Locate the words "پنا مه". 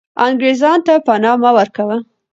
1.05-1.49